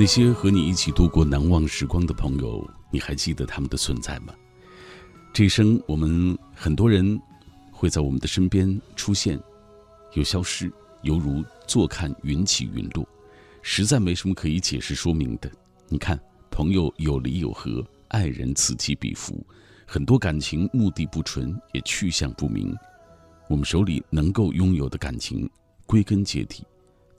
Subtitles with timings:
[0.00, 4.32] 那些和你一起度过难忘时光的朋友，你还记得他们的存在吗？
[5.30, 7.20] 这一生，我们很多人
[7.70, 9.38] 会在我们的身边出现，
[10.14, 13.06] 又消失，犹如坐看云起云落，
[13.60, 15.52] 实在没什么可以解释说明的。
[15.86, 16.18] 你看，
[16.50, 19.46] 朋友有离有合，爱人此起彼伏，
[19.86, 22.74] 很多感情目的不纯，也去向不明。
[23.50, 25.46] 我们手里能够拥有的感情，
[25.84, 26.64] 归根结底，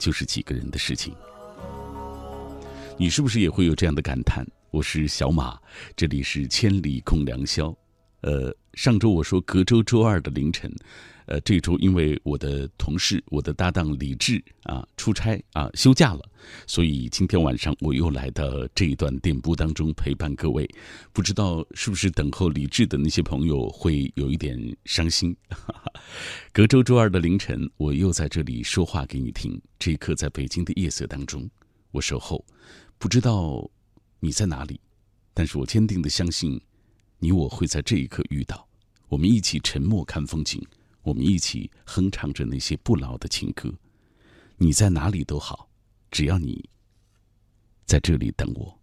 [0.00, 1.14] 就是几个人的事情。
[3.02, 4.46] 你是不是也会有这样的感叹？
[4.70, 5.58] 我是小马，
[5.96, 7.76] 这里是千里共良宵。
[8.20, 10.72] 呃，上周我说隔周周二的凌晨，
[11.26, 16.20] 呃，这周因为我的同事、我的搭档李志啊出差啊休假了，
[16.64, 20.64] 所以今天晚上我又来到这一段电波当中陪伴各位。
[21.12, 25.36] 不知道是不是等候李志的那些朋友会有一点伤心？
[26.54, 29.60] 隔周周二的凌晨，我又在这里说话给你听。
[29.76, 31.50] 这一刻，在北京的夜色当中，
[31.90, 32.44] 我守候，
[33.02, 33.68] 不知道
[34.20, 34.80] 你在哪里，
[35.34, 36.62] 但是我坚定的相信。
[37.18, 38.64] 你我会在这一刻遇到，
[39.08, 40.64] 我们一起沉默看风景，
[41.02, 43.74] 我们一起哼唱着那些不老的情歌。
[44.56, 45.68] 你在哪里都好，
[46.12, 46.70] 只要你
[47.86, 48.78] 在这里等我。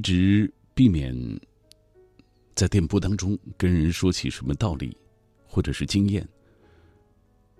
[0.00, 1.14] 一直避免
[2.54, 4.96] 在电波当中跟人说起什么道理，
[5.46, 6.26] 或者是经验，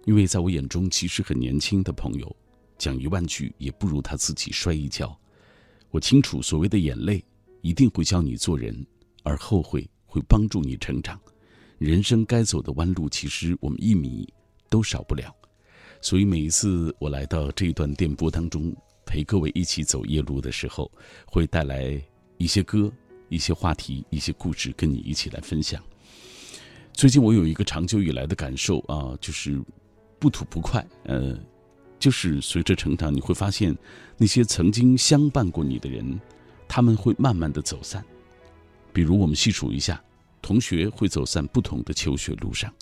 [0.06, 2.34] 因为在我眼中，其实很年轻的朋友
[2.78, 5.14] 讲一万句也不如他自己摔一跤。
[5.90, 7.22] 我清楚，所谓的眼泪
[7.60, 8.74] 一定会教你做人，
[9.22, 11.20] 而后悔会帮助你成长。
[11.76, 14.26] 人生该走的弯路，其实我们一米
[14.70, 15.30] 都少不了。
[16.00, 18.74] 所以每一次我来到这一段电波当中，
[19.04, 20.90] 陪各位一起走夜路的时候，
[21.26, 22.02] 会带来。
[22.40, 22.90] 一些歌，
[23.28, 25.78] 一些话题，一些故事，跟你一起来分享。
[26.94, 29.62] 最近我有一个长久以来的感受啊，就是
[30.18, 30.84] 不吐不快。
[31.04, 31.38] 呃，
[31.98, 33.76] 就是随着成长，你会发现
[34.16, 36.18] 那些曾经相伴过你的人，
[36.66, 38.02] 他们会慢慢的走散。
[38.90, 40.02] 比如我们细数一下，
[40.40, 42.72] 同学会走散不同的求学路上，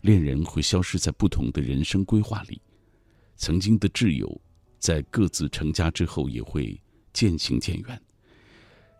[0.00, 2.58] 恋人会消失在不同的人生规划里，
[3.36, 4.40] 曾经的挚友
[4.78, 6.80] 在各自成家之后也会
[7.12, 8.00] 渐行渐远。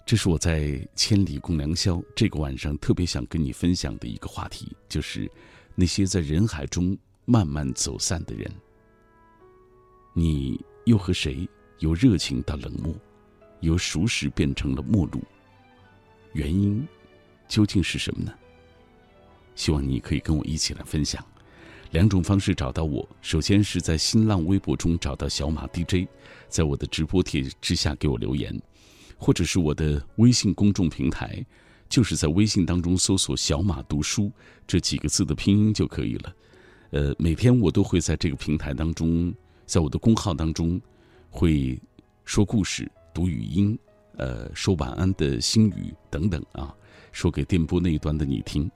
[0.07, 5.29] 这是我在千里共良宵这个晚上特别想跟你分享的一个话题，就是
[5.75, 8.49] 那些在人海中慢慢走散的人。
[10.15, 11.47] 你又和谁
[11.81, 12.95] 由热情到冷漠，
[13.59, 15.21] 由熟识变成了陌路？
[16.35, 16.87] 原因
[17.49, 18.33] 究竟是什么呢？
[19.57, 21.25] 希望你可以跟我一起来分享。
[21.91, 26.09] 两种方式找到我：首先是在新浪微博中找到小马 DJ，
[26.49, 28.57] 在我的直播帖之下给我留言。
[29.17, 31.45] 或者是我的微信公众平台，
[31.89, 34.31] 就是在微信当中搜索“小马读书”
[34.67, 36.37] 这几个字的拼音就可以了。
[36.91, 39.35] 呃，每天我都会在这个平台当中，
[39.65, 40.81] 在我的公号当中，
[41.31, 41.81] 会
[42.25, 43.79] 说故事、读语音、
[44.17, 46.75] 呃，说晚安的心语等等啊，
[47.11, 48.71] 说给电波那一端的你听。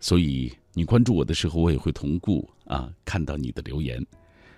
[0.00, 4.04] 所以你关注我的时候，我也会同步啊看到你的留言。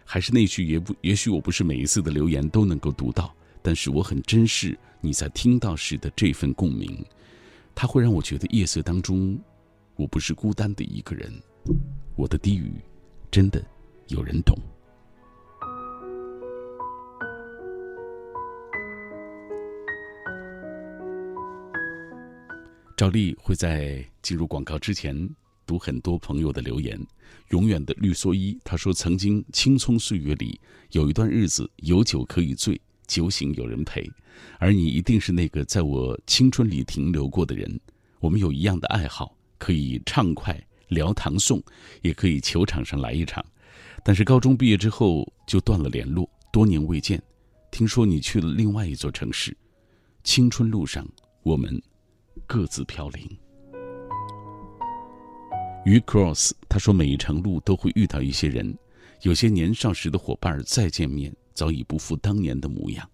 [0.04, 3.34] 还是那句，也不，也许我不是每一次的留言都能够读到。
[3.62, 7.04] 但是我很珍视你在听到时的这份共鸣，
[7.75, 9.38] 它会让我觉得夜色当中，
[9.97, 11.32] 我不是孤单的一个人，
[12.16, 12.72] 我的低语，
[13.31, 13.65] 真的
[14.09, 14.56] 有人懂。
[22.97, 25.28] 赵丽会在进入广告之前
[25.65, 27.00] 读很多朋友的留言。
[27.48, 30.60] 永远的绿蓑衣，他说：“曾经青葱岁月里
[30.91, 32.78] 有一段日子，有酒可以醉。”
[33.10, 34.09] 酒醒有人陪，
[34.60, 37.69] 而你一定是那个在我青春里停留过的人。
[38.21, 40.56] 我们有一样的爱好，可以畅快
[40.91, 41.60] 聊唐宋，
[42.03, 43.45] 也可以球场上来一场。
[44.04, 47.21] 但是高中毕业之后就断了联络，多年未见。
[47.72, 49.57] 听说你去了另外一座城市，
[50.22, 51.04] 青春路上
[51.42, 51.83] 我们
[52.47, 53.28] 各自飘零。
[55.84, 58.72] 于 Cross 他说，每一程路都会遇到一些人，
[59.22, 61.34] 有些年少时的伙伴再见面。
[61.54, 63.08] 早已不复当年的模样，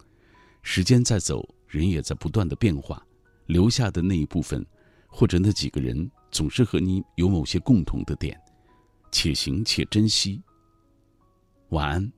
[0.62, 3.04] 时间在走，人也在不断的变化，
[3.46, 4.64] 留下的那一部分，
[5.06, 8.40] 或者那几个人，总是和你有某些共同的点，
[9.10, 10.42] 且行且珍惜。
[11.70, 12.12] 晚安，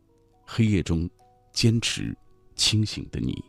[0.44, 1.08] 黑夜中
[1.52, 2.16] 坚持
[2.54, 3.42] 清醒的你。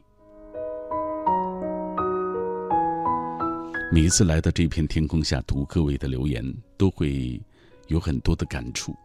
[3.91, 6.45] 每一次来到这片天空下读各位的留言，
[6.77, 7.41] 都会
[7.87, 8.95] 有很多的感触。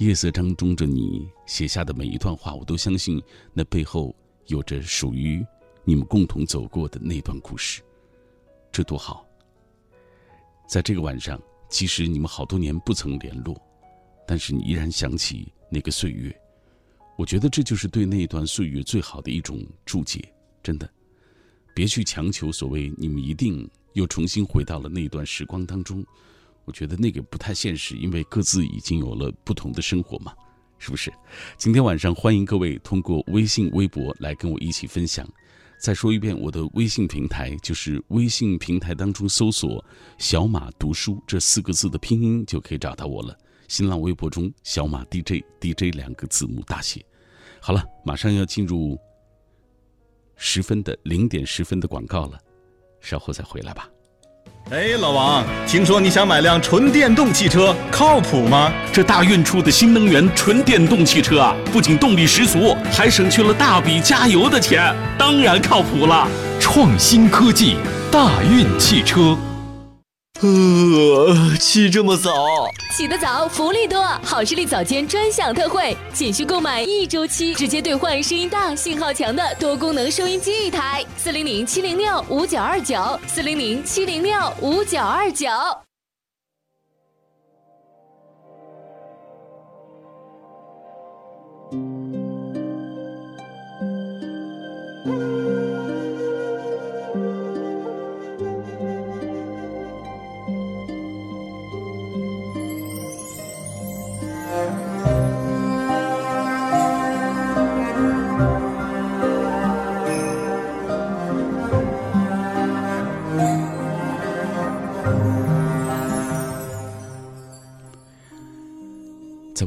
[0.00, 4.16] 夜色当中的你写下的每一段话，我都相信那背后
[4.46, 5.44] 有着属于
[5.84, 7.82] 你们共同走过的那段故事，
[8.72, 9.26] 这多好！
[10.66, 11.38] 在这个晚上，
[11.68, 13.54] 即使你们好多年不曾联络，
[14.26, 16.34] 但是你依然想起那个岁月，
[17.18, 20.26] 我觉得这就是对那段岁月最好的一种注解。
[20.62, 20.90] 真的，
[21.74, 26.02] 别去强求所谓你们一定又重新回到了那段时光当中。
[26.64, 30.32] 我觉得那个不太现实，因为各自已经有了不同的生活嘛，
[30.78, 31.12] 是不是？
[31.56, 35.28] 今天晚上欢迎各位通过微信、微博来跟我一起分享。
[35.78, 39.82] 再说一遍，我的微信平台就是微信平台当中搜索
[40.18, 43.34] “小马读书”这四个字的拼音就可以找到我了。
[43.66, 47.02] 新浪微博中“小马 DJ”，DJ 两个字母大写。
[47.62, 48.98] 好了，马上要进入
[50.36, 52.38] 十分的零点十分的广告了，
[53.00, 53.88] 稍后再回来吧。
[54.68, 58.70] 哎，老王，听说你想买辆纯电动汽车，靠谱吗？
[58.92, 66.28] 这大运出的新能源纯电动汽车啊，不仅动力十足，还省去了大笔加油的钱，当然靠谱了。
[66.60, 67.78] 创新科技，
[68.12, 69.36] 大运汽车。
[70.42, 72.32] 呃，起这么早？
[72.96, 74.02] 起得早，福利多！
[74.24, 81.04] 好视力早间专享特惠，仅需购买一周期，直接兑换声音大、信号强的多功能收音机一台。
[81.18, 85.46] 四零零七零六五九二九，四零零七零六五九二九。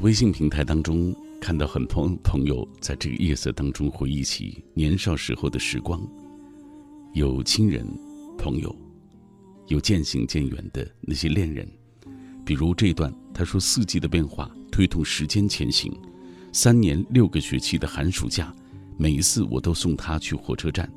[0.04, 6.06] 微信平台当中看到很多朋友在这个夜色当中回忆起年少时候的时光，
[7.14, 7.88] 有亲人、
[8.38, 8.76] 朋友，
[9.68, 11.66] 有渐行渐远的那些恋人。
[12.44, 15.90] 比如这一段，他说：“四季的变化推动时间前行，
[16.52, 18.54] 三年六个学期的寒暑假，
[18.98, 20.92] 每一次我都送他去火车站，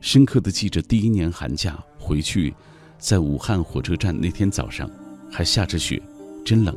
[0.00, 2.52] 深刻的记着第一年寒假回去，
[2.98, 4.90] 在武汉火车站那天早上
[5.30, 6.02] 还下着雪，
[6.44, 6.76] 真冷。”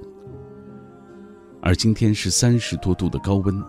[1.68, 3.62] 而今天是三十多度的高温，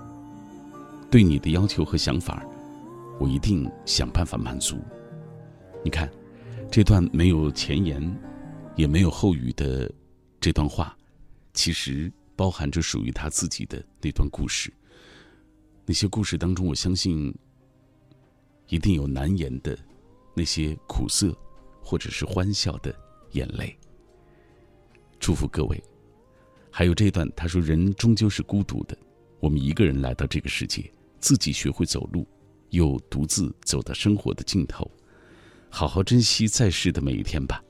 [1.11, 2.47] 对你的要求和想法，
[3.19, 4.77] 我一定想办法满足。
[5.85, 6.09] 你看，
[6.71, 8.01] 这段没有前言，
[8.77, 9.93] 也没有后语的
[10.39, 10.97] 这段话，
[11.53, 14.73] 其实包含着属于他自己的那段故事。
[15.85, 17.37] 那些故事当中，我相信
[18.69, 19.77] 一定有难言的
[20.37, 21.37] 那些苦涩，
[21.83, 22.95] 或者是欢笑的
[23.33, 23.77] 眼泪。
[25.19, 25.83] 祝福各位。
[26.79, 28.97] 还有这段，他说：“人终究是孤独的，
[29.41, 30.89] 我们一个人来到这个世界，
[31.19, 32.25] 自己学会走路，
[32.71, 34.89] 又独自走到生活的尽头，
[35.69, 37.61] 好好珍惜在世的每一天吧。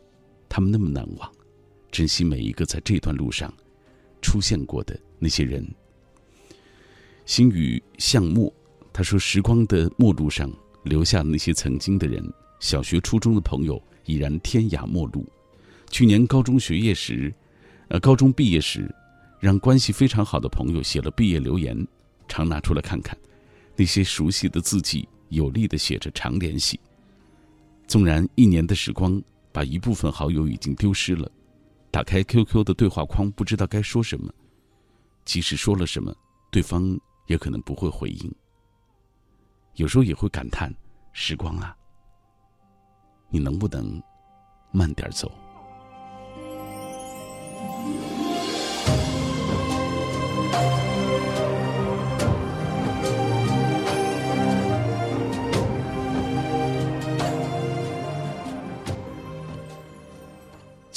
[0.47, 1.33] 他们那么难忘，
[1.91, 3.51] 珍惜每一个在这段路上
[4.21, 5.67] 出现过的那些人。”
[7.25, 8.53] 星宇向末，
[8.93, 10.53] 他说：“时光的末路上，
[10.85, 12.23] 留下那些曾经的人，
[12.61, 15.27] 小学、初中的朋友已然天涯陌路。
[15.91, 17.33] 去年高中学业时。”
[17.91, 18.95] 呃，高中毕业时，
[19.41, 21.87] 让关系非常好的朋友写了毕业留言，
[22.27, 23.17] 常拿出来看看，
[23.77, 26.81] 那些熟悉的字迹，有力的写着“常联系”。
[27.87, 29.23] 纵然一年的时光，
[29.53, 31.31] 把一部分好友已经丢失了，
[31.91, 34.33] 打开 QQ 的对话框，不知道该说什么。
[35.25, 36.15] 即使说了什么，
[36.51, 38.35] 对方也可能不会回应。
[39.77, 40.75] 有时候也会感叹：
[41.13, 41.77] 时光啊，
[43.31, 44.03] 你能不能
[44.73, 45.31] 慢点走？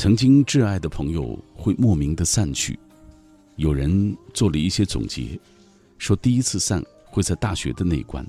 [0.01, 2.79] 曾经挚爱的朋友会莫名的散去，
[3.55, 5.39] 有人做了一些总结，
[5.99, 8.27] 说第一次散会在大学的那一关，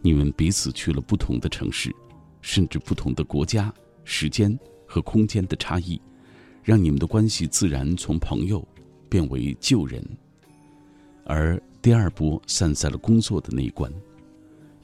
[0.00, 1.94] 你们彼此去了不同的城市，
[2.40, 3.70] 甚至不同的国家，
[4.02, 6.00] 时间和空间的差异，
[6.64, 8.66] 让你们的关系自然从朋友
[9.10, 10.02] 变为旧人。
[11.26, 13.92] 而第二波散在了工作的那一关，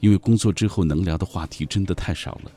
[0.01, 2.51] 因为工作之后能聊的话题真的太少了，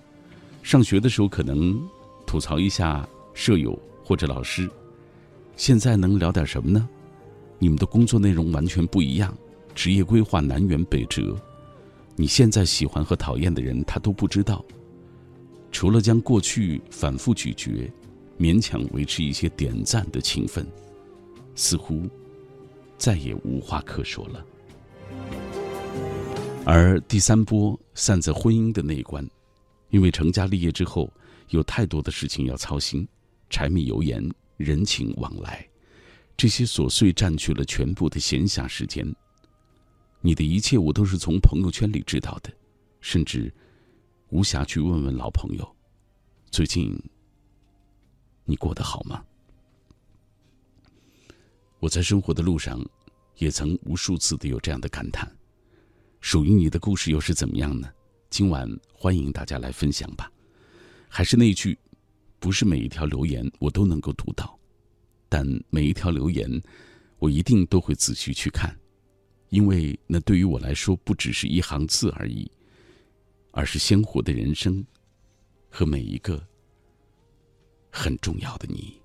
[0.63, 1.83] 上学的时候可能
[2.27, 3.09] 吐槽一下。
[3.39, 4.69] 舍友或者老师，
[5.55, 6.89] 现在能聊点什么呢？
[7.61, 9.33] 你们的工作内容完全不一样，
[9.77, 11.41] 职业规划南辕北辙。
[12.17, 14.65] 你现在喜欢和讨厌的人，他都不知道。
[15.71, 17.89] 除了将过去反复咀嚼，
[18.41, 20.67] 勉强维持一些点赞的情分，
[21.55, 22.09] 似乎
[22.99, 24.45] 再也无话可说了。
[26.65, 29.25] 而第三波散在婚姻的那一关，
[29.91, 31.09] 因为成家立业之后
[31.51, 33.07] 有太多的事情要操心，
[33.51, 34.23] 柴米油盐、
[34.57, 35.67] 人情往来，
[36.37, 39.07] 这些琐碎占据了全部的闲暇时间。
[40.21, 42.53] 你的一切我都是从朋友圈里知道的，
[43.01, 43.53] 甚至
[44.31, 45.77] 无暇去问问老朋友，
[46.51, 47.01] 最近
[48.45, 49.25] 你过得好吗？
[51.79, 52.85] 我在生活的路上，
[53.37, 55.31] 也曾无数次的有这样的感叹。
[56.21, 57.89] 属于你的故事又是怎么样呢？
[58.29, 60.31] 今晚欢迎大家来分享吧。
[61.09, 61.79] 还是那句，
[62.39, 64.59] 不是每一条留言我都能够读到，
[65.29, 66.49] 但每一条留言，
[67.19, 68.79] 我一定都会仔细去看，
[69.49, 72.51] 因为那对于我来说不只是一行字而已，
[73.51, 74.85] 而是鲜活的人生，
[75.69, 76.41] 和每一个
[77.91, 79.01] 很重要的你。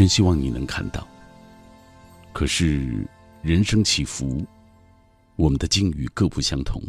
[0.00, 1.06] 真希望你能看到。
[2.32, 3.06] 可是
[3.42, 4.46] 人生起伏，
[5.36, 6.82] 我们的境遇各不相同。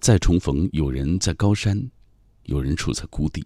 [0.00, 1.82] 再重逢，有人在高山，
[2.42, 3.42] 有人处在谷底，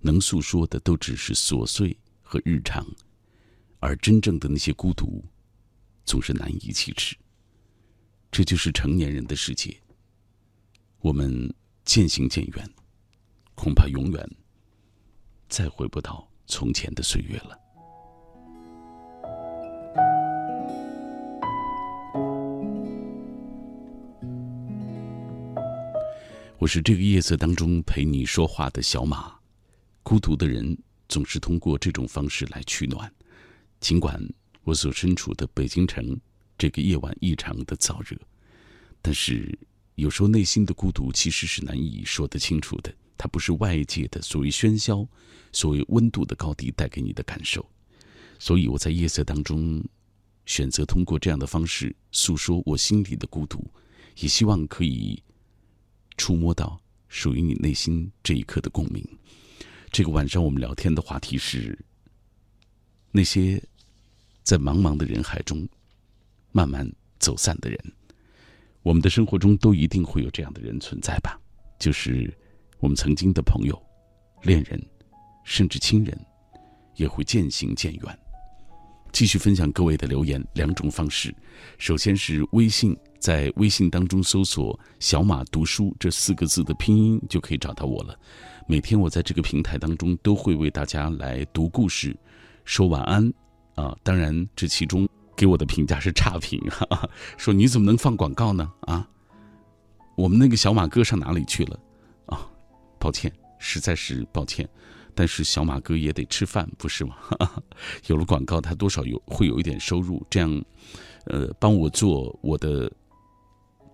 [0.00, 2.84] 能诉说的都只是琐碎和日常，
[3.78, 5.24] 而真正的那些孤独，
[6.04, 7.16] 总是难以启齿。
[8.32, 9.80] 这就是成年人的世界。
[10.98, 11.54] 我们
[11.84, 12.68] 渐行渐远，
[13.54, 14.28] 恐怕永远
[15.48, 17.61] 再回不到从前的岁月了。
[26.62, 29.34] 我是这个夜色当中陪你说话的小马，
[30.04, 30.78] 孤独的人
[31.08, 33.12] 总是通过这种方式来取暖。
[33.80, 34.16] 尽管
[34.62, 36.16] 我所身处的北京城
[36.56, 38.16] 这个夜晚异常的燥热，
[39.00, 39.58] 但是
[39.96, 42.94] 有时候内心的孤独其实是难以说得清楚的。
[43.18, 45.04] 它不是外界的所谓喧嚣、
[45.50, 47.68] 所谓温度的高低带给你的感受，
[48.38, 49.84] 所以我在夜色当中
[50.46, 53.68] 选择通过这样的方式诉说我心里的孤独，
[54.18, 55.20] 也希望可以。
[56.16, 59.06] 触摸到属于你内心这一刻的共鸣。
[59.90, 61.78] 这个晚上我们聊天的话题是：
[63.10, 63.62] 那些
[64.42, 65.68] 在茫茫的人海中
[66.50, 67.78] 慢慢走散的人。
[68.82, 71.38] 我们的生活中都一定会有这样的人存在吧？
[71.78, 72.32] 就是
[72.78, 73.80] 我们曾经的朋友、
[74.42, 74.80] 恋人，
[75.44, 76.18] 甚至亲人，
[76.96, 78.18] 也会渐行渐远。
[79.12, 81.34] 继续分享各位的留言，两种方式。
[81.78, 88.18] 首先是微信，在微信当中搜索“小马读书”这四个字的拼音，就可以找到我了。
[88.66, 92.16] 每天我在这个平台当中都会为大家来读故事，
[92.64, 93.32] 说晚安
[93.76, 93.96] 啊。
[94.02, 97.08] 当然，这其中给我的评价是差评，哈哈，
[97.38, 98.68] 说你怎么能放广告呢？
[98.80, 99.08] 啊，
[100.16, 101.78] 我们那个小马哥上哪里去了？
[102.26, 102.44] 啊，
[102.98, 104.68] 抱歉，实在是抱歉。
[105.14, 107.14] 但是小马哥也得吃饭，不是吗？
[108.08, 110.64] 有了广告，他多少有会有一点收入，这样，
[111.26, 112.90] 呃，帮我做我的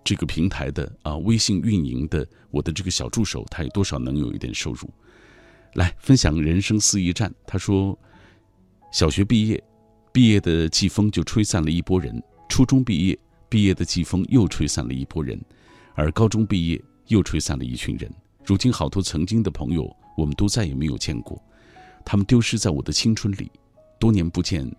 [0.03, 4.89] 这个平台的啊微信运营的我的这个小助手，他也多少能有一点收入。
[5.73, 7.97] 来分享人生四驿站，他说，
[8.91, 9.63] 小学毕业，
[10.11, 12.15] 毕业的季风就吹散了一波人；
[12.49, 15.37] 初中毕业，毕业的季风又吹散了一波人；
[15.93, 18.11] 而高中毕业，又吹散了一群人。
[18.43, 19.95] 如今好多曾经的朋友。
[20.17, 21.41] 我们都再也没有见过，
[22.03, 23.49] 他们丢失在我的青春里，
[23.97, 24.69] 多年不见，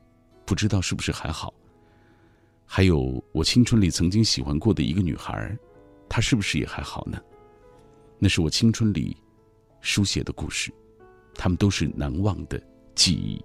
[0.44, 1.50] 不知道是不是还好。
[2.72, 5.58] 还有我青春里曾经喜欢过的一个女孩，
[6.08, 7.20] 她是不是也还好呢？
[8.16, 9.16] 那是我青春里
[9.80, 10.72] 书写的故事，
[11.34, 12.62] 他们都是难忘的
[12.94, 13.44] 记忆。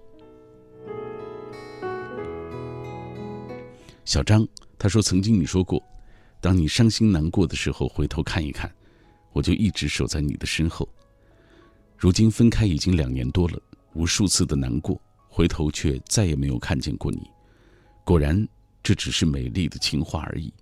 [4.04, 4.46] 小张
[4.78, 5.82] 他说：“曾经你说过，
[6.40, 8.72] 当你伤心难过的时候，回头看一看，
[9.32, 10.88] 我就一直守在你的身后。”
[11.98, 13.60] 如今分开已经两年多了，
[13.94, 14.96] 无数次的难过，
[15.28, 17.28] 回头却再也没有看见过你。
[18.04, 18.46] 果然，
[18.86, 20.54] 这只是美丽的情话而已。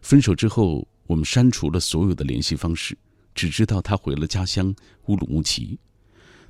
[0.00, 2.96] 分手之后，我们删除了所有的联系方式，
[3.34, 4.74] 只知道他回了家乡
[5.08, 5.78] 乌鲁木齐。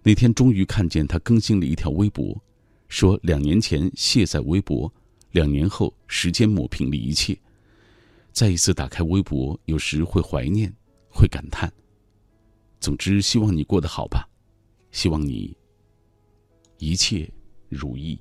[0.04, 2.40] 那天终于看见他更新了一条微博，
[2.86, 4.92] 说两年前卸载微博，
[5.32, 7.36] 两年后时间抹平了一切。
[8.30, 10.72] 再一次打开微博，有时会怀念，
[11.10, 11.68] 会感叹。
[12.78, 14.28] 总之，希望你过得好吧，
[14.92, 15.56] 希望你
[16.78, 17.28] 一切
[17.68, 18.16] 如意。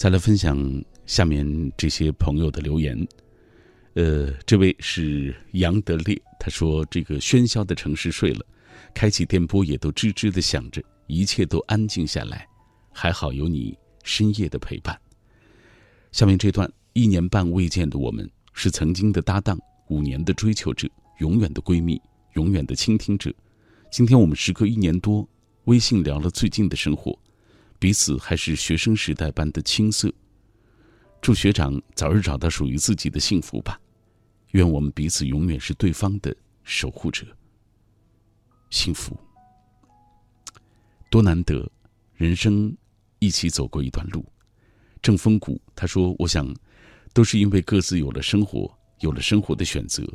[0.00, 0.56] 再来分享
[1.04, 3.06] 下面这些朋友的留言。
[3.92, 8.46] 呃，这位是杨德烈，他说：“这个喧嚣的城市睡了，
[8.94, 12.48] 开启电波也都吱吱的响着，一切都安静下来，
[12.90, 14.98] 还好有你深夜的陪伴。”
[16.12, 16.66] 下面这段。
[16.94, 19.56] 一年半未见的我们，是曾经的搭档，
[19.90, 22.00] 五年的追求者，永远的闺蜜，
[22.32, 23.30] 永远的倾听者。
[23.92, 25.28] 今天我们时隔一年多，
[25.66, 27.16] 微信聊了最近的生活，
[27.80, 30.12] 彼此还是学生时代般的青涩。
[31.20, 33.80] 祝学长早日找到属于自己的幸福吧，
[34.52, 37.26] 愿我们彼此永远是对方的守护者。
[38.70, 39.18] 幸福
[41.10, 41.68] 多难得，
[42.14, 42.76] 人生
[43.18, 44.24] 一起走过一段路。
[45.02, 46.54] 正风谷他说：“我想。”
[47.12, 50.06] 都是因为各自有了生活，有了生活的选择，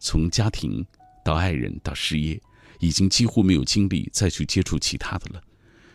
[0.00, 0.84] 从家庭
[1.24, 2.42] 到爱人到事业，
[2.80, 5.40] 已经几乎没有精力再去接触其他的了。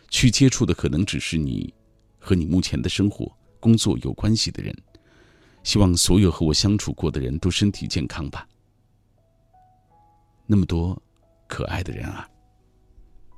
[0.08, 1.72] 去接触的可能只是你
[2.18, 4.74] 和你目前的生活、工作有关系的人。
[5.62, 8.46] 希望所有和我相处过的人都身体健康吧。
[10.46, 10.96] 那么多
[11.48, 12.28] 可爱的人啊，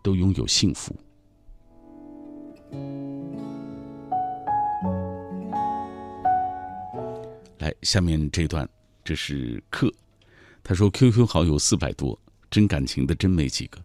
[0.02, 0.94] 都拥有幸福，
[7.56, 8.68] 来，下面这段，
[9.02, 9.90] 这是克，
[10.62, 13.82] 他说 QQ 好友四百多，真感情的真没几个。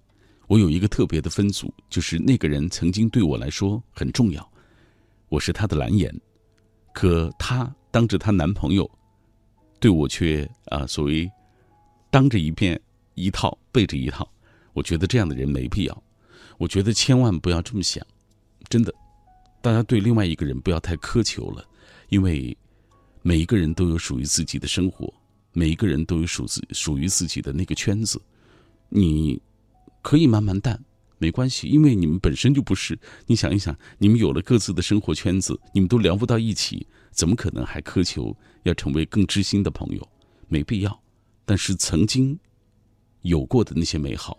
[0.53, 4.47] 我有一个特别的分组，就是那个人曾经对我来说很重要，
[5.27, 6.15] 我是他的蓝颜，
[6.93, 8.87] 可她当着她男朋友，
[9.79, 11.27] 对我却啊所谓
[12.11, 12.79] 当着一遍
[13.15, 14.31] 一套背着一套，
[14.73, 16.03] 我觉得这样的人没必要，
[16.59, 18.05] 我觉得千万不要这么想，
[18.69, 18.93] 真的，
[19.59, 21.67] 大家对另外一个人不要太苛求了，
[22.09, 22.55] 因为
[23.23, 25.11] 每一个人都有属于自己的生活，
[25.51, 28.21] 每一个人都有属自属于自己的那个圈子，
[28.89, 29.41] 你。
[30.03, 30.79] 可以慢慢淡，
[31.17, 32.99] 没关系，因为你们本身就不是。
[33.25, 40.07] 你想一想，你们有了各自的生活圈子，你们都聊不到一起，怎么可能还苛求要成为更知心的朋友？
[40.47, 41.01] 没必要。
[41.45, 42.37] 但是曾经
[43.21, 44.37] 有过的那些美好，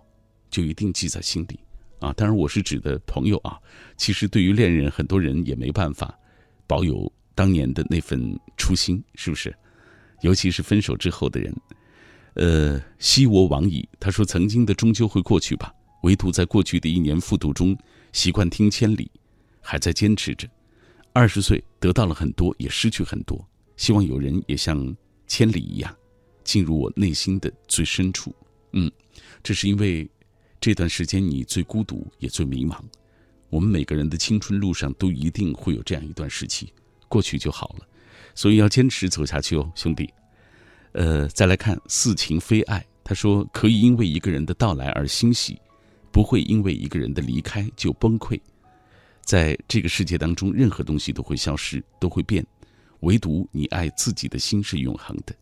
[0.50, 1.58] 就一定记在心里
[1.98, 2.12] 啊！
[2.12, 3.58] 当然，我是指的朋友啊。
[3.96, 6.16] 其实对于恋人，很多人也没办法
[6.66, 9.54] 保有当年的那份初心，是不是？
[10.20, 11.54] 尤其是分手之后的人。
[12.34, 13.88] 呃，昔我往矣。
[14.00, 17.76] 他说：“曾经的终究会过去吧，唯独在过去的一年复读中，
[18.12, 19.10] 习惯听千里，
[19.60, 20.48] 还在坚持着。
[21.12, 23.46] 二十岁得到了很多，也失去很多。
[23.76, 24.94] 希望有人也像
[25.28, 25.96] 千里一样，
[26.42, 28.34] 进入我内心的最深处。
[28.72, 28.90] 嗯，
[29.42, 30.10] 这是因为
[30.60, 32.80] 这段时间你最孤独，也最迷茫。
[33.48, 36.72] 我们每个人的青春路上都一定会有这样一段时期，
[37.08, 37.86] 过去就好了。
[38.34, 40.12] 所以要坚持走下去哦，兄弟。”
[40.94, 42.84] 呃，再来看似情非爱。
[43.02, 45.60] 他说可以因为一个人的到来而欣喜，
[46.10, 48.40] 不会因为一个人的离开就崩溃。
[49.22, 52.46] 在这个世界当中，任何东西都会消失，都会变，
[53.00, 55.34] 唯独你爱自己的心是永恒的。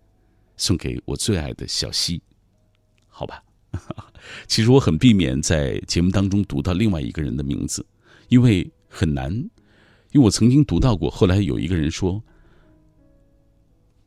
[0.57, 2.21] 送给我最爱的小溪，
[3.09, 3.43] 好吧。
[4.47, 7.85] 其实我很避免在节目当中读到另外一个人的名字，
[8.29, 9.33] 因为很难。
[10.13, 12.23] 因为我曾经读到过，后来有一个人说。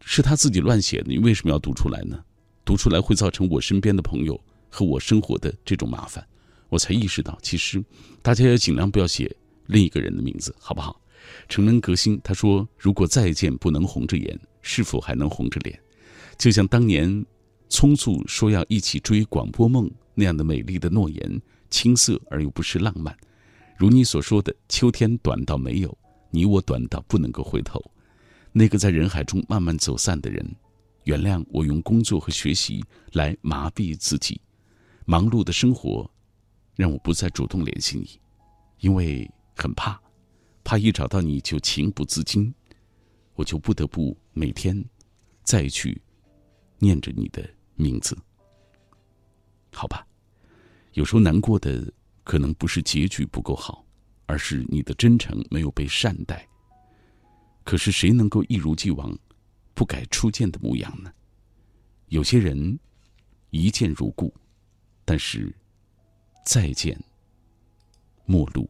[0.01, 2.23] 是他自己乱写的，你为什么要读出来呢？
[2.63, 6.25] 读出来会造成我身边的朋友和我生活的这种麻烦，
[6.69, 7.83] 我才意识到，其实
[8.21, 9.35] 大家要尽量不要写
[9.67, 10.99] 另一个人的名字，好不好？
[11.47, 15.79] 成人革新他说：“如果再见不能红着眼，是否还能红着脸？
[16.37, 17.25] 就像当年
[17.69, 23.15] 匆促说要一起追广播梦那样的美丽的诺言，青涩而又不失浪漫。
[23.77, 25.97] 如你所说的，秋天短到没有
[26.29, 27.83] 你，我短到不能够回头。”
[28.57, 30.55] 那个在人海中慢慢走散的人，
[31.03, 34.39] 原谅我用工作和学习来麻痹自己。
[35.03, 36.09] 忙碌的生活
[36.73, 38.17] 让我不再主动联系你，
[38.79, 39.99] 因为很怕，
[40.63, 42.53] 怕一找到你就情不自禁，
[43.33, 44.81] 我就不得不每天
[45.43, 46.01] 再去
[46.79, 48.17] 念着你的名字。
[49.73, 50.07] 好吧，
[50.93, 51.91] 有时候难过的
[52.23, 53.85] 可能不是结局不够好，
[54.27, 56.47] 而是你的真诚没有被善待。
[57.65, 59.17] 可是谁能够一如既往，
[59.73, 61.11] 不改初见的模样呢？
[62.07, 62.79] 有些人
[63.49, 64.33] 一见如故，
[65.03, 65.53] 但是
[66.45, 66.97] 再见
[68.25, 68.69] 陌路。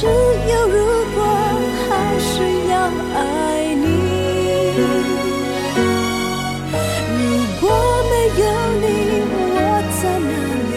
[0.00, 0.10] 只有
[0.68, 0.78] 如
[1.12, 1.18] 果
[1.88, 2.30] 还是
[2.70, 2.72] 要
[3.16, 3.18] 爱
[3.74, 3.84] 你，
[7.18, 7.20] 如
[7.60, 7.62] 果
[8.08, 8.42] 没有
[8.78, 8.86] 你
[9.34, 9.56] 我
[10.00, 10.30] 在哪
[10.70, 10.72] 里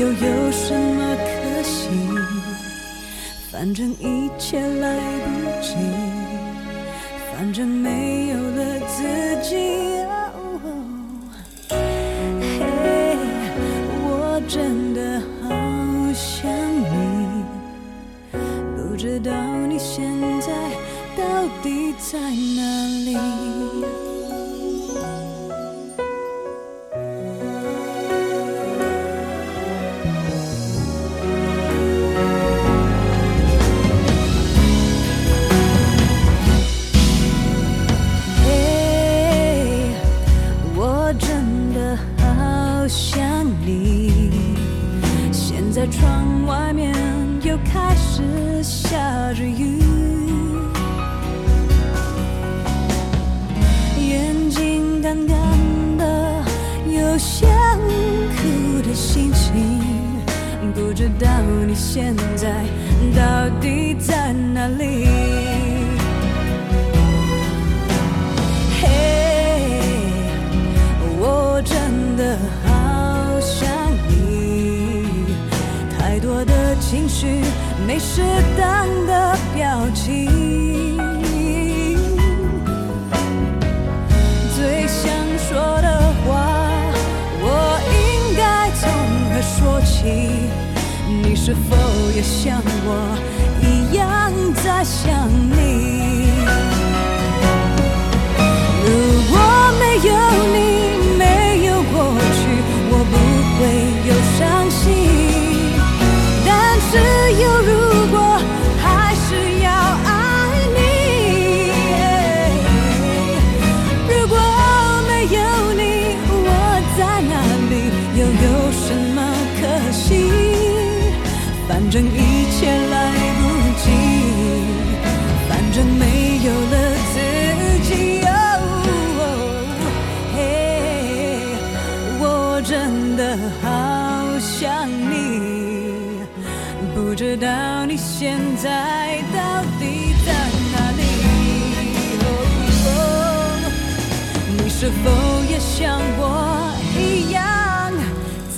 [0.00, 1.24] 又有什么可
[1.62, 1.72] 惜，
[3.52, 4.02] 反正一
[4.40, 4.84] 切来
[5.24, 5.43] 不及。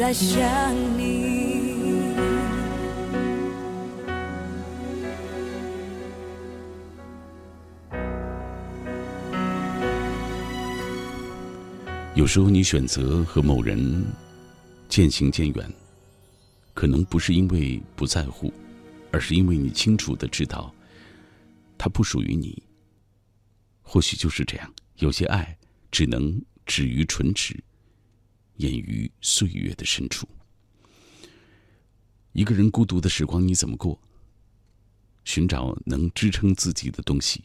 [0.06, 2.14] 在想你？
[12.14, 14.06] 有时候你选择和某人
[14.88, 15.74] 渐行渐远，
[16.72, 18.52] 可能不是因为不在乎，
[19.10, 20.72] 而是因为你清楚的知道，
[21.76, 22.62] 他不属于你。
[23.82, 25.58] 或许就是这样，有些爱
[25.90, 27.60] 只能止于唇齿，
[28.56, 30.28] 隐于岁月的深处。
[32.32, 34.00] 一个人孤独的时光你怎么过？
[35.24, 37.42] 寻找能支撑自己的东西，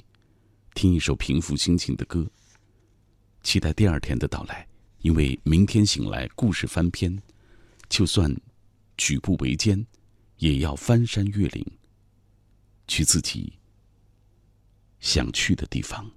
[0.75, 2.29] 听一首平复心情的歌。
[3.41, 4.67] 期待第二天的到来，
[4.99, 7.19] 因为明天醒来，故事翻篇，
[7.89, 8.35] 就算
[8.97, 9.83] 举步维艰，
[10.37, 11.65] 也要翻山越岭，
[12.87, 13.53] 去自己
[14.99, 16.11] 想去的地方。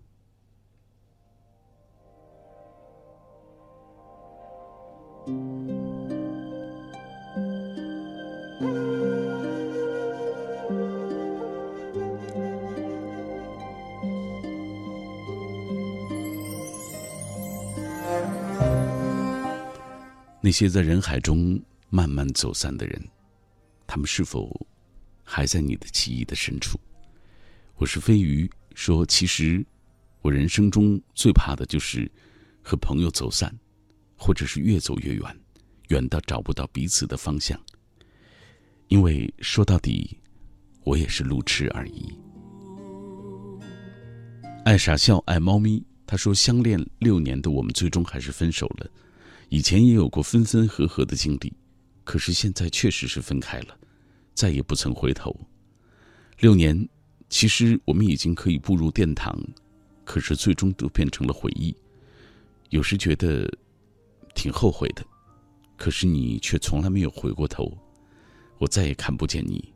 [5.27, 5.33] 那
[20.51, 21.59] 些在人海中
[21.89, 23.03] 慢慢走散的人，
[23.87, 24.67] 他们是否
[25.23, 26.79] 还在你的记忆的深处？
[27.77, 29.65] 我是飞鱼，说其实
[30.21, 32.11] 我人生中最怕的就是
[32.63, 33.59] 和朋友走散，
[34.17, 35.41] 或者是越走越远，
[35.89, 37.59] 远到找不到彼此的方向。
[38.89, 40.19] 因为说到底，
[40.83, 42.19] 我也是路痴而已。
[44.65, 45.85] 爱傻笑，爱猫咪。
[46.07, 48.91] 他说，相恋六年的我们，最终还是分手了。
[49.49, 51.53] 以前也有过分分合合的经历，
[52.05, 53.77] 可是现在确实是分开了，
[54.35, 55.35] 再也不曾回头。
[56.41, 56.87] 六年，
[57.31, 59.35] 其实我们已经可以步入殿堂，
[60.05, 61.75] 可是最终都变成了回忆。
[62.69, 63.51] 有时觉得
[64.35, 65.05] 挺后悔的，
[65.77, 67.73] 可是你却从来没有回过头，
[68.59, 69.73] 我再也看不见你。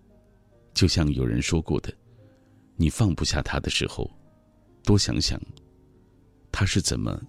[0.74, 1.92] 就像有人说过的，
[2.76, 4.10] 你放不下他的时候，
[4.84, 5.40] 多想想
[6.52, 7.20] 他是怎么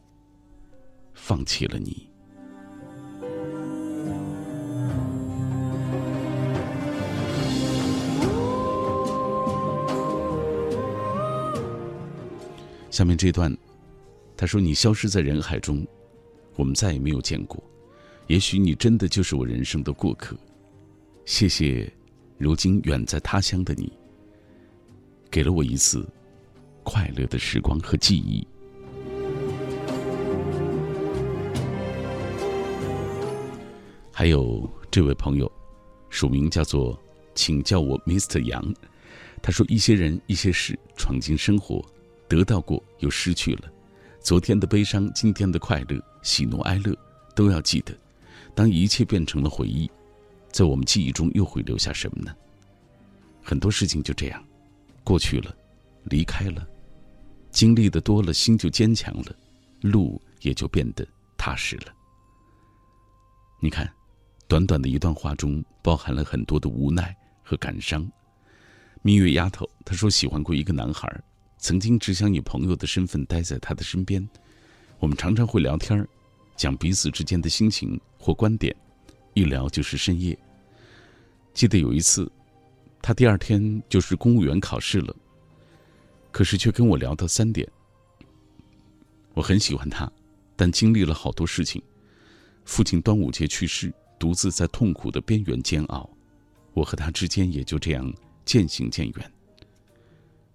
[1.14, 2.08] 放弃了你。
[12.92, 13.56] 下面这段，
[14.36, 15.88] 他说：“你消失在人海中，
[16.60, 17.64] 我们再也没有见过。
[18.28, 20.36] 也许你真的就是我人生的过客。
[21.24, 21.90] 谢谢，
[22.38, 23.90] 如今远在他乡的你，
[25.32, 26.06] 给了我一次
[26.84, 28.46] 快乐的时光和记忆。
[34.12, 35.50] 还有这位朋友，
[36.10, 37.02] 署名叫做
[37.34, 38.42] “请叫我 Mr.
[38.42, 38.62] 杨”，
[39.42, 41.82] 他说：“一些人、一些事闯进生活，
[42.28, 43.72] 得到过又失去了，
[44.22, 46.96] 昨天的悲伤，今天的快乐，喜怒哀乐，
[47.36, 47.98] 都要记得。
[48.54, 49.90] 当一切变成了回忆，
[50.52, 52.36] 在我们记忆中又会留下什么呢？
[53.42, 54.44] 很多事情就这样，
[55.04, 55.56] 过去了，
[56.04, 56.68] 离开了，
[57.52, 59.36] 经历的多了，心就坚强了，
[59.82, 61.94] 路也就变得踏实了。
[63.62, 63.90] 你看。”
[64.50, 68.12] 短短的一段话中，包含了很多的无奈和感伤。
[69.04, 71.08] 蜜月丫头她说喜欢过一个男孩，
[71.60, 74.28] 曾经只想以朋友的身份待在他的身边。
[74.98, 76.08] 我们常常会聊天
[76.56, 78.76] 讲彼此之间的心情或观点，
[79.34, 80.38] 一聊就是深夜。
[81.54, 82.32] 记得有一次，
[83.02, 85.16] 他第二天就是公务员考试了，
[86.32, 87.70] 可是却跟我聊到三点。
[89.34, 90.12] 我很喜欢他，
[90.56, 91.82] 但经历了好多事情，
[92.66, 93.94] 父亲端午节去世。
[94.18, 96.10] 独自在痛苦的边缘煎熬，
[96.74, 99.32] 我和他之间也就这样渐行渐远。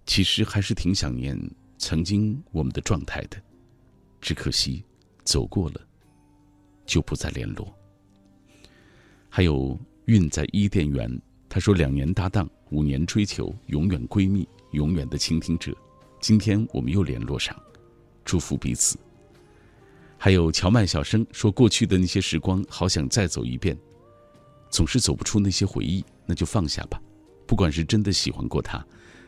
[0.05, 1.37] 其实还是挺想念
[1.77, 3.41] 曾经我们的状态的，
[4.21, 4.83] 只可惜
[5.23, 5.81] 走过了，
[6.85, 7.73] 就不再联络。
[9.29, 15.75] 还有运在伊甸园，他说两年搭档，五年追求，永远闺蜜，永远的倾听者。
[16.21, 17.55] 今天我们又联络上，
[18.23, 18.97] 祝福彼此。
[20.17, 23.77] 还有荞麦小生说：“过去的那些时光，好想再走一遍。
[24.69, 26.99] 总是走不出那些回忆，那就放下吧。
[27.45, 28.83] 不管是真的喜欢过他，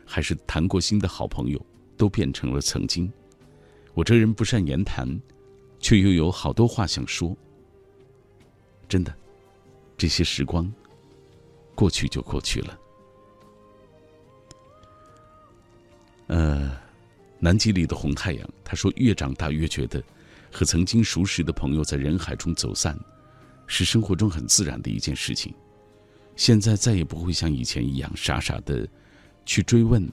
[0.08, 1.60] 还是谈过心的好朋友，
[1.96, 3.12] 都变成了曾经。
[3.92, 5.06] 我这人不善言谈，
[5.78, 7.36] 却又有好多话想说。
[8.88, 9.14] 真的，
[9.98, 10.72] 这些时光，
[11.74, 12.78] 过去就过去了。
[16.28, 16.74] 呃，
[17.38, 20.02] 南极里的红太阳，他说：越长大越觉得。”
[20.50, 22.98] 和曾经熟识的朋友在人海中走散，
[23.66, 25.54] 是生活中很自然的一件事情。
[26.36, 28.88] 现在再也不会像以前一样傻傻的
[29.48, 30.06] 去追问、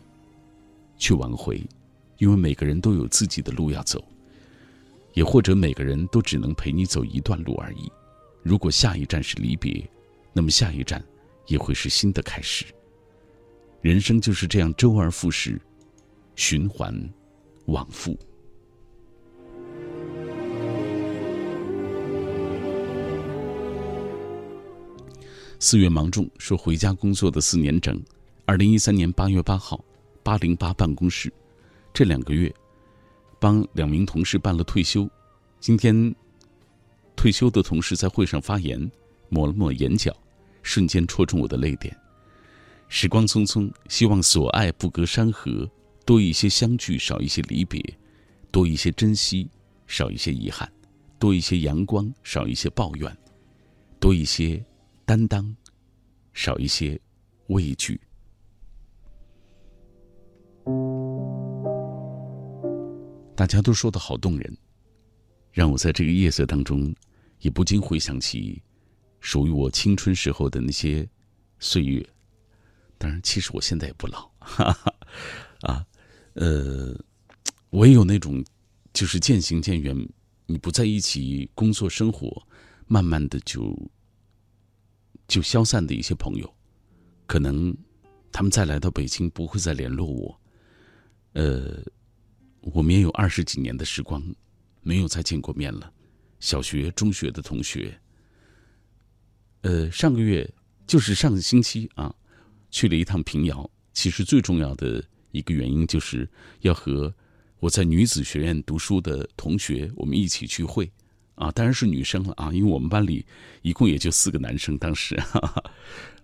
[0.98, 1.62] 去挽回，
[2.19, 4.02] 因为每个人都有自己的路要走，
[5.13, 7.91] 也或者每个人都只能陪你走一段路而已。
[8.43, 9.86] 如果下一站是离别，
[10.32, 11.04] 那么下一站
[11.48, 12.63] 也会是新的开始。
[13.82, 15.60] 人生就是这样周而复始，
[16.38, 16.98] 循环
[17.65, 18.17] 往复。
[25.60, 28.02] 四月芒种说回家工作的四年整，
[28.47, 29.84] 二零一三年八月八号，
[30.21, 31.34] 八零八办公室，
[31.91, 32.53] 这两个月，
[33.39, 35.10] 帮两名同事办了退休。
[35.60, 36.13] 今天，
[37.15, 38.79] 退休的同事在会上发言，
[39.29, 40.15] 抹了抹眼角，
[40.62, 41.97] 瞬间戳中我的泪点。
[42.88, 45.67] 时光匆匆，希望所爱不隔山河，
[46.05, 47.81] 多一些相聚，少一些离别；
[48.51, 49.49] 多一些珍惜，
[49.88, 50.69] 少一些遗憾；
[51.17, 53.12] 多一些阳光，少一些抱怨；
[54.00, 54.63] 多一些。
[55.08, 55.56] 担当，
[56.33, 57.00] 少一些
[57.48, 58.02] 畏惧。
[63.36, 64.58] 大家都说的好动人，
[65.52, 66.96] 让我在这个夜色当中，
[67.40, 68.62] 也不禁回想起
[69.19, 71.08] 属于我青春时候的那些
[71.60, 72.08] 岁月。
[72.98, 74.96] 当然，其实我现在也不老，哈 哈
[75.62, 75.86] 啊，
[76.33, 76.98] 呃，
[77.69, 78.44] 我也有那种，
[78.94, 79.96] 就是渐行渐远，
[80.46, 82.48] 你不在一起工作生活，
[82.88, 83.75] 慢慢的就。
[85.27, 86.56] 就消散的一些朋友，
[87.25, 87.75] 可能
[88.31, 90.40] 他们再来到北京不会再联络我。
[91.33, 91.83] 呃，
[92.74, 94.24] 我们也有二十几年的时光
[94.82, 95.92] 没有再见过面了。
[96.40, 98.00] 小学、中学的同学，
[99.62, 100.52] 呃，上个月
[100.86, 102.13] 就是上个星期啊，
[102.70, 103.70] 去了一趟平遥。
[103.94, 106.30] 其实最重要的一个原因就是
[106.62, 107.13] 要和
[107.60, 110.92] 我在女子学院读书的同学我们一起聚会。
[111.36, 113.26] 啊，当然是女生了啊，因为我们班里
[113.62, 114.78] 一共也就四个男生。
[114.78, 115.72] 当时哈哈，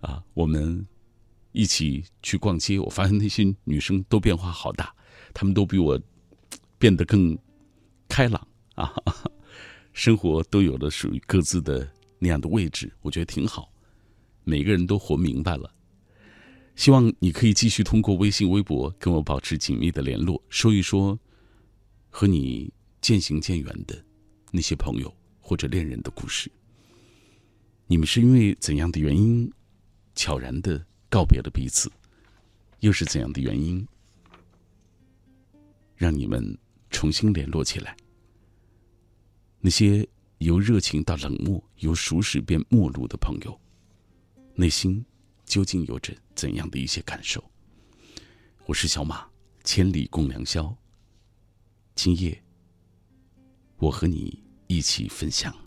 [0.00, 0.86] 啊，我们
[1.52, 4.94] 一起去逛街，我发现那些女生都变化好大，
[5.34, 6.00] 她们都比我
[6.82, 7.38] 变得更
[8.08, 8.92] 开朗啊，
[9.94, 13.72] 生活都有了属于各自的那样的位置，我觉得挺好。
[14.42, 15.72] 每个人都活明白了，
[16.74, 21.16] 希望你可以继续通过微信、微博跟我保持紧密的联络，说一说
[22.10, 22.68] 和你
[23.00, 24.04] 渐行渐远的。
[24.50, 26.50] 那些朋友或者恋人的故事，
[27.86, 29.48] 你们是因为怎样的原因
[30.16, 31.88] 悄然的告别了彼此？
[32.80, 33.86] 又是怎样的原因
[35.96, 36.58] 让你们
[36.92, 37.96] 重新联络起来？
[39.58, 43.60] 那些由热情到冷漠，由熟识变陌路的朋友，
[44.54, 45.04] 内心
[45.44, 47.42] 究竟有着怎样的一些感受？
[48.66, 49.26] 我是小马，
[49.64, 50.76] 千里共良宵。
[51.94, 52.42] 今夜，
[53.78, 55.61] 我和你一起分享。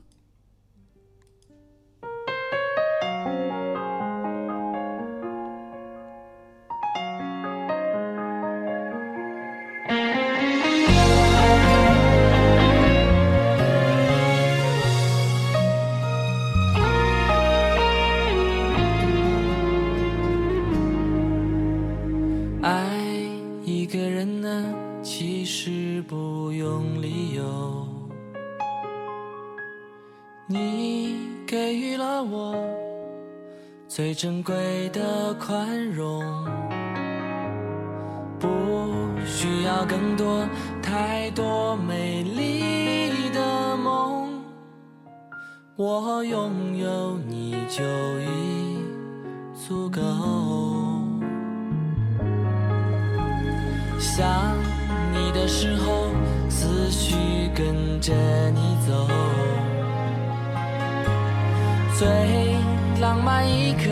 [33.95, 36.21] 最珍贵的宽容，
[38.37, 38.49] 不
[39.25, 40.45] 需要更多
[40.83, 44.43] 太多美丽的梦，
[45.77, 47.85] 我拥有你就
[48.19, 48.83] 已
[49.65, 50.01] 足够。
[53.97, 54.57] 想
[55.13, 56.09] 你的时候，
[56.49, 57.15] 思绪
[57.55, 58.11] 跟着
[58.49, 59.07] 你走，
[61.97, 62.74] 最。
[62.99, 63.91] 浪漫一刻，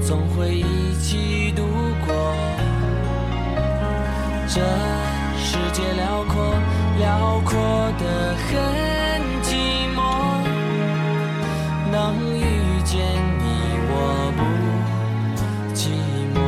[0.00, 1.62] 总会一起度
[2.06, 2.34] 过。
[4.48, 4.60] 这
[5.36, 6.54] 世界辽阔，
[6.98, 8.50] 辽阔的很
[9.42, 9.98] 寂寞。
[11.92, 12.98] 能遇见
[13.38, 13.44] 你，
[13.90, 14.40] 我不
[15.74, 15.80] 寂
[16.34, 16.38] 寞。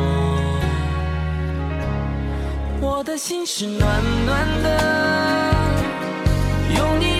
[2.80, 4.66] 我的心是暖暖的。
[6.74, 7.11] 有你